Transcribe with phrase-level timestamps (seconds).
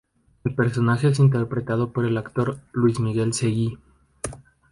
[0.43, 3.77] El personaje es interpretado por el actor Luis Miguel Seguí.